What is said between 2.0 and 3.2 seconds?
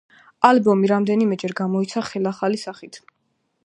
ხელახალი სახით.